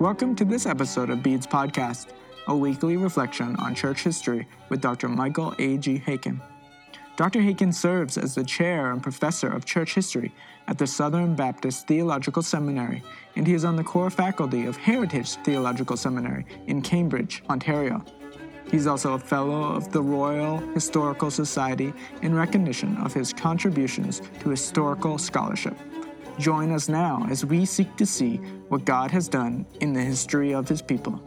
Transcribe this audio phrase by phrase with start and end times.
[0.00, 2.10] Welcome to this episode of Beads Podcast,
[2.46, 5.08] a weekly reflection on church history with Dr.
[5.08, 5.98] Michael A.G.
[6.06, 6.40] Haykin.
[7.16, 7.40] Dr.
[7.40, 10.32] Haykin serves as the chair and professor of church history
[10.68, 13.02] at the Southern Baptist Theological Seminary,
[13.34, 18.04] and he is on the core faculty of Heritage Theological Seminary in Cambridge, Ontario.
[18.70, 24.50] He's also a fellow of the Royal Historical Society in recognition of his contributions to
[24.50, 25.76] historical scholarship.
[26.38, 28.36] Join us now as we seek to see
[28.68, 31.20] what God has done in the history of his people.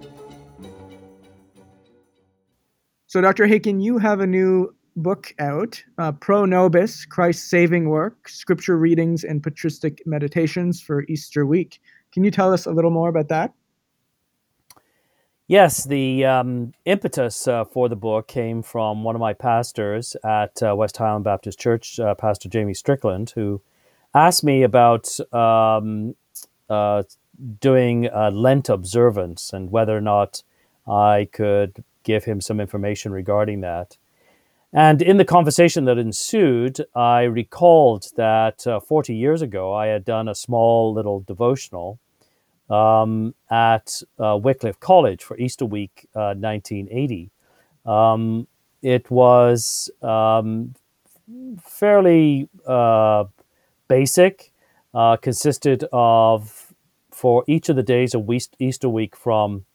[3.08, 3.46] So, Dr.
[3.46, 9.24] Haykin, you have a new book out, uh, Pro Nobis Christ's Saving Work Scripture Readings
[9.24, 11.82] and Patristic Meditations for Easter Week.
[12.14, 13.54] Can you tell us a little more about that?
[15.48, 20.64] Yes, the um, impetus uh, for the book came from one of my pastors at
[20.64, 23.62] uh, West Highland Baptist Church, uh, Pastor Jamie Strickland, who
[24.13, 26.15] asked me about um,
[26.70, 27.04] uh,
[27.59, 30.43] doing a Lent observance and whether or not
[30.87, 33.98] I could give him some information regarding that.
[34.73, 40.05] And in the conversation that ensued, I recalled that uh, 40 years ago I had
[40.05, 41.99] done a small little devotional
[42.70, 47.29] um, at uh, Wycliffe College for Easter week uh, 1980.
[47.85, 48.48] Um,
[48.82, 50.73] it was um,
[51.62, 53.26] fairly uh,
[53.92, 54.54] basic,
[54.94, 56.74] uh, consisted of
[57.12, 58.26] for each of the days of
[58.58, 59.66] Easter week from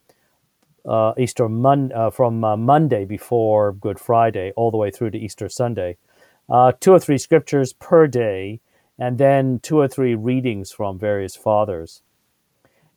[0.89, 5.19] uh, Easter Mon- uh, from uh, Monday before Good Friday all the way through to
[5.19, 5.99] Easter Sunday,
[6.49, 8.61] uh, two or three scriptures per day,
[8.99, 12.01] and then two or three readings from various fathers.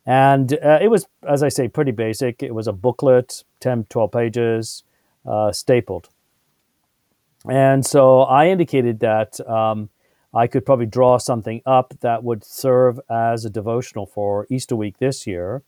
[0.06, 2.42] And uh, it was, as I say, pretty basic.
[2.42, 4.84] It was a booklet, 10, 12 pages,
[5.52, 6.08] stapled.
[7.46, 9.90] And so I indicated that um,
[10.32, 14.98] I could probably draw something up that would serve as a devotional for Easter week
[14.98, 15.62] this year.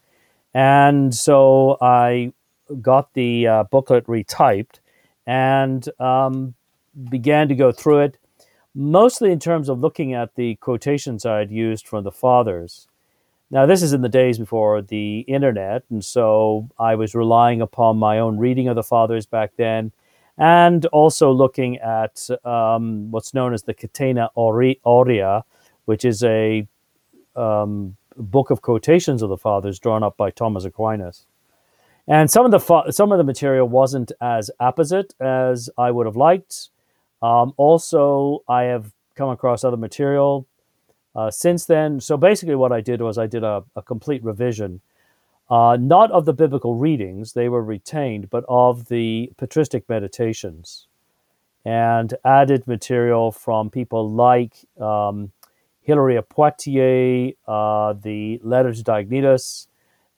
[0.55, 2.33] And so I
[2.81, 4.78] got the uh, booklet retyped
[5.27, 6.55] and um,
[7.11, 8.19] began to go through it,
[8.75, 12.87] mostly in terms of looking at the quotations I had used from the fathers.
[13.50, 17.99] Now, this is in the days before the internet, and so I was relying upon
[17.99, 19.93] my own reading of the fathers back then
[20.38, 25.44] and also looking at um, what's known as the Catena Aurea,
[25.84, 26.66] which is a
[27.37, 31.26] um, book of quotations of the fathers drawn up by Thomas Aquinas.
[32.09, 36.06] And some of the fa- some of the material wasn't as apposite as I would
[36.06, 36.70] have liked.
[37.22, 40.47] Um, also, I have come across other material
[41.14, 42.00] uh, since then.
[42.00, 44.81] So basically, what I did was I did a, a complete revision
[45.53, 50.89] uh, not of the biblical readings, they were retained, but of the patristic meditations,
[51.67, 55.33] and added material from people like um,
[55.83, 59.69] Hilary of Poitiers, uh, the Letter to Diognetus,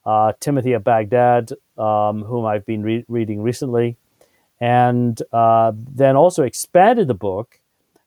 [0.07, 3.97] uh, Timothy of Baghdad, um, whom I've been re- reading recently,
[4.61, 7.61] and uh, then also expanded the book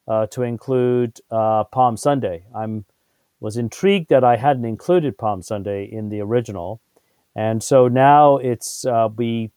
[0.07, 2.45] uh, to include uh, Palm Sunday.
[2.55, 2.85] I'm
[3.39, 6.81] was intrigued that I hadn't included Palm Sunday in the original,
[7.37, 9.51] and so now it's uh, we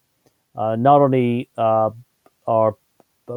[0.54, 1.90] uh, not only uh,
[2.46, 2.76] are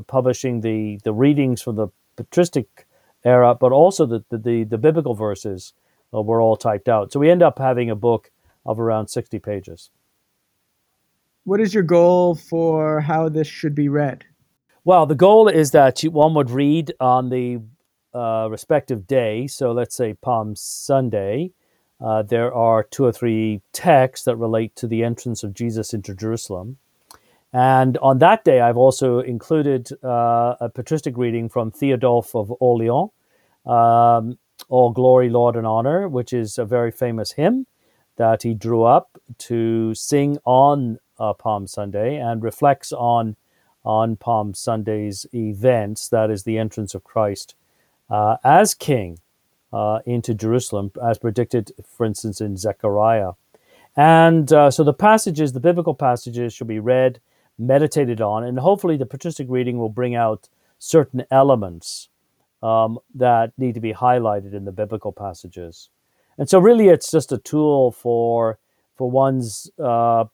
[0.07, 1.87] publishing the, the readings from the
[2.17, 2.85] patristic
[3.23, 5.73] era, but also the, the, the, biblical verses
[6.13, 7.11] uh, were all typed out.
[7.11, 8.31] So we end up having a book
[8.65, 9.91] of around 60 pages.
[11.45, 14.25] What is your goal for how this should be read?
[14.83, 17.61] Well, the goal is that one would read on the
[18.13, 19.47] uh, respective day.
[19.47, 21.51] So let's say Palm Sunday,
[22.03, 26.13] uh, there are two or three texts that relate to the entrance of Jesus into
[26.13, 26.77] Jerusalem.
[27.53, 33.11] And on that day, I've also included uh, a patristic reading from Theodulf of Orleans,
[33.65, 34.37] um,
[34.69, 37.67] All Glory, Lord, and Honor, which is a very famous hymn
[38.17, 43.35] that he drew up to sing on uh, Palm Sunday and reflects on,
[43.85, 47.55] on Palm Sunday's events, that is, the entrance of Christ
[48.09, 49.19] uh, as King
[49.73, 53.31] uh, into Jerusalem, as predicted, for instance, in Zechariah.
[53.95, 57.19] And uh, so the passages, the biblical passages, should be read,
[57.57, 60.47] meditated on, and hopefully the patristic reading will bring out
[60.79, 62.09] certain elements
[62.61, 65.89] um, that need to be highlighted in the biblical passages.
[66.37, 68.59] And so, really, it's just a tool for
[68.95, 70.25] for one's uh,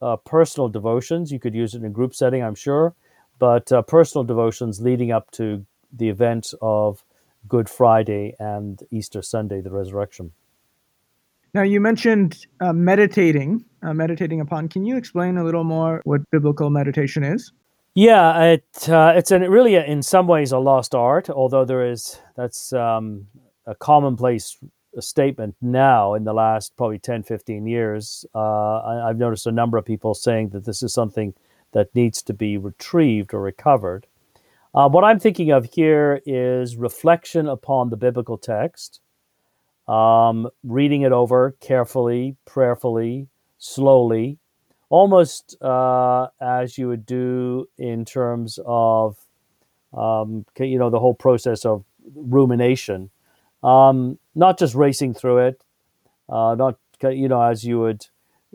[0.00, 1.32] uh, personal devotions.
[1.32, 2.94] You could use it in a group setting, I'm sure,
[3.38, 7.02] but uh, personal devotions leading up to the event of
[7.46, 10.32] Good Friday and Easter Sunday, the resurrection.
[11.54, 14.68] Now, you mentioned uh, meditating, uh, meditating upon.
[14.68, 17.52] Can you explain a little more what biblical meditation is?
[17.94, 21.90] Yeah, it, uh, it's an, really, a, in some ways, a lost art, although there
[21.90, 23.26] is, that's um,
[23.66, 24.58] a commonplace
[25.00, 28.24] statement now in the last probably 10, 15 years.
[28.34, 31.34] Uh, I, have noticed a number of people saying that this is something
[31.72, 34.06] that needs to be retrieved or recovered.
[34.74, 39.00] Uh, what I'm thinking of here is reflection upon the biblical text,
[39.86, 43.28] um, reading it over carefully, prayerfully,
[43.58, 44.38] slowly,
[44.90, 49.16] almost uh, as you would do in terms of,
[49.96, 53.10] um, you know, the whole process of rumination.
[53.62, 55.62] Um, not just racing through it,
[56.28, 58.06] uh, not, you know, as you would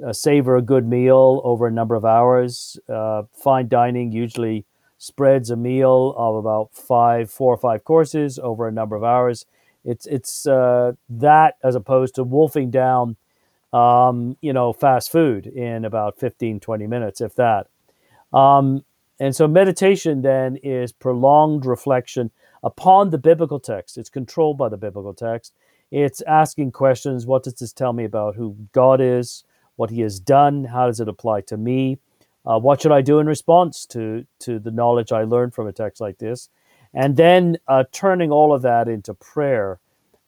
[0.05, 2.79] uh, savor a good meal over a number of hours.
[2.87, 4.65] Uh, fine dining usually
[5.03, 9.45] spreads a meal of about five, four or five courses over a number of hours.
[9.83, 13.17] It's it's uh, that as opposed to wolfing down,
[13.73, 17.67] um, you know, fast food in about 15, 20 minutes, if that.
[18.31, 18.85] Um,
[19.19, 22.31] and so meditation then is prolonged reflection
[22.63, 23.97] upon the biblical text.
[23.97, 25.53] It's controlled by the biblical text.
[25.91, 27.25] It's asking questions.
[27.25, 29.43] What does this tell me about who God is?
[29.75, 30.63] What He has done?
[30.63, 31.99] How does it apply to me?
[32.45, 35.71] Uh, what should I do in response to to the knowledge I learned from a
[35.71, 36.49] text like this?
[36.93, 39.79] And then uh, turning all of that into prayer.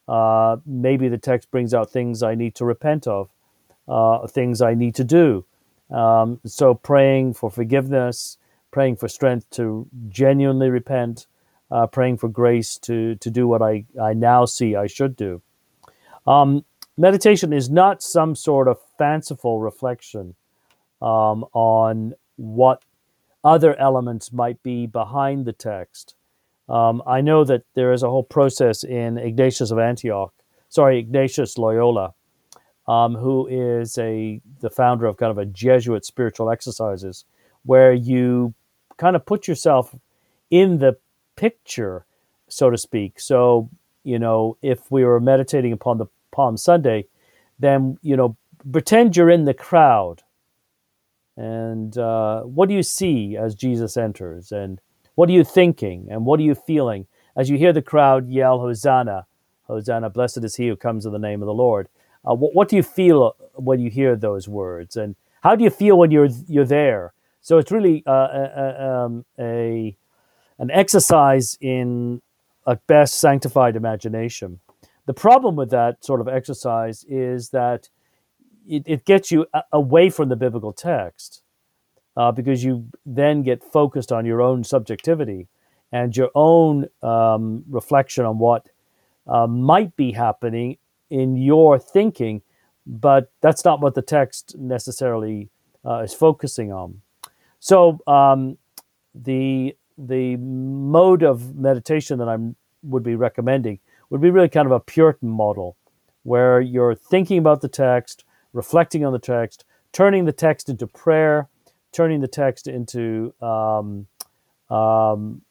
[0.08, 3.28] Uh, maybe the text brings out things I need to repent of,
[3.88, 5.44] uh, things I need to do.
[5.90, 8.38] Um, so praying for forgiveness,
[8.70, 11.26] praying for strength to genuinely repent,
[11.70, 15.42] uh, praying for grace to to do what I, I now see I should do.
[16.26, 16.64] Um,
[16.96, 20.34] meditation is not some sort of fanciful reflection
[21.02, 22.82] um, on what
[23.44, 26.14] other elements might be behind the text.
[26.68, 30.32] Um, I know that there is a whole process in Ignatius of Antioch,
[30.68, 32.12] sorry, Ignatius Loyola,
[32.88, 37.24] um, who is a the founder of kind of a Jesuit spiritual exercises,
[37.64, 38.52] where you
[38.96, 39.94] kind of put yourself
[40.50, 40.96] in the
[41.36, 42.04] picture,
[42.48, 43.20] so to speak.
[43.20, 43.68] So,
[44.02, 47.06] you know, if we were meditating upon the Palm Sunday,
[47.58, 48.36] then, you know,
[48.72, 50.22] pretend you're in the crowd
[51.36, 54.52] and uh, what do you see as Jesus enters?
[54.52, 54.80] And
[55.14, 56.08] what are you thinking?
[56.10, 57.06] And what are you feeling
[57.36, 59.26] as you hear the crowd yell, Hosanna,
[59.64, 61.88] Hosanna, blessed is he who comes in the name of the Lord?
[62.28, 64.96] Uh, what, what, do you feel when you hear those words?
[64.96, 67.12] And how do you feel when you're, you're there?
[67.40, 69.96] So it's really uh, a, um, a,
[70.58, 72.22] an exercise in,
[72.66, 74.60] at best, sanctified imagination.
[75.04, 77.88] The problem with that sort of exercise is that
[78.68, 81.42] it, it gets you away from the biblical text
[82.16, 85.48] uh, because you then get focused on your own subjectivity
[85.92, 88.68] and your own um, reflection on what
[89.26, 90.78] uh, might be happening
[91.10, 92.42] in your thinking,
[92.86, 95.48] but that's not what the text necessarily
[95.84, 97.02] uh, is focusing on.
[97.60, 98.58] So um,
[99.14, 102.36] the the mode of meditation that I
[102.82, 103.80] would be recommending
[104.10, 105.76] would be really kind of a Puritan model,
[106.22, 111.48] where you're thinking about the text, reflecting on the text, turning the text into prayer,
[111.92, 114.06] turning the text into um,
[114.70, 115.42] um,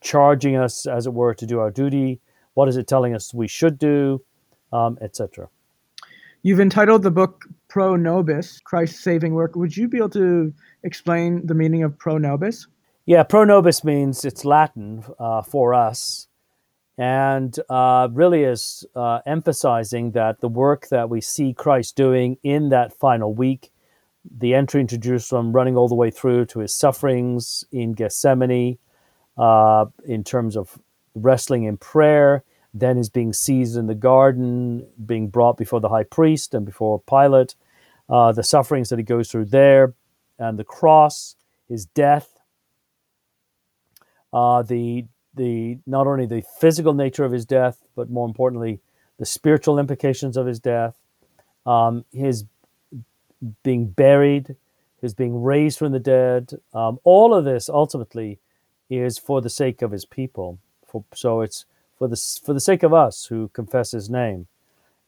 [0.00, 2.20] charging us, as it were, to do our duty.
[2.54, 4.22] What is it telling us we should do,
[4.72, 5.48] um, etc.
[6.42, 9.56] You've entitled the book Pro Nobis, Christ's Saving Work.
[9.56, 10.52] Would you be able to
[10.82, 12.66] explain the meaning of pro nobis?
[13.06, 16.28] Yeah, pro nobis means it's Latin uh, for us
[16.98, 22.70] and uh, really is uh, emphasizing that the work that we see Christ doing in
[22.70, 23.70] that final week,
[24.28, 28.78] the entry into Jerusalem, running all the way through to his sufferings in Gethsemane,
[29.38, 30.80] uh, in terms of
[31.14, 32.42] wrestling in prayer,
[32.74, 37.00] then his being seized in the garden, being brought before the high priest and before
[37.00, 37.54] Pilate,
[38.08, 39.94] uh, the sufferings that he goes through there,
[40.40, 41.36] and the cross,
[41.68, 42.40] his death,
[44.32, 45.04] uh, the
[45.34, 48.80] the not only the physical nature of his death, but more importantly,
[49.18, 50.96] the spiritual implications of his death,
[51.66, 52.44] um, his
[53.62, 54.56] being buried,
[55.00, 56.52] his being raised from the dead.
[56.74, 58.38] Um, all of this ultimately
[58.90, 60.58] is for the sake of his people.
[60.86, 61.66] For, so it's
[61.98, 64.46] for the for the sake of us who confess his name,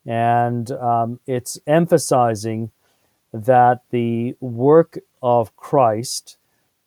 [0.05, 2.71] and um, it's emphasizing
[3.33, 6.37] that the work of Christ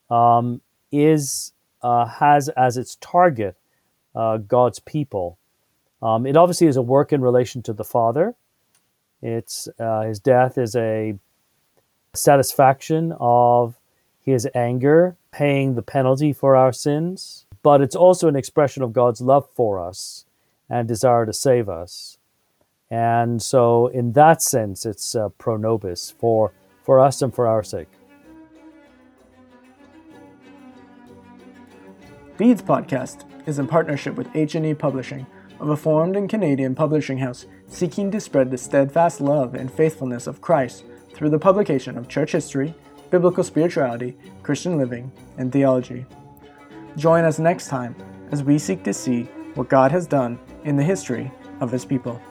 [0.09, 0.61] um,
[0.91, 1.52] is
[1.83, 3.55] uh, has as its target
[4.15, 5.37] uh, God's people.
[6.01, 8.35] Um, it obviously is a work in relation to the Father.
[9.21, 11.17] It's uh, his death is a
[12.13, 13.75] satisfaction of
[14.21, 19.21] his anger, paying the penalty for our sins, but it's also an expression of God's
[19.21, 20.25] love for us
[20.69, 22.17] and desire to save us.
[22.89, 26.51] And so, in that sense, it's uh, pro nobis for,
[26.83, 27.87] for us and for our sake.
[32.43, 35.25] Beads podcast is in partnership with H&E Publishing,
[35.61, 40.41] a formed and Canadian publishing house seeking to spread the steadfast love and faithfulness of
[40.41, 40.83] Christ
[41.13, 42.75] through the publication of church history,
[43.09, 46.05] biblical spirituality, Christian living, and theology.
[46.97, 47.95] Join us next time
[48.33, 49.21] as we seek to see
[49.55, 51.31] what God has done in the history
[51.61, 52.21] of His people.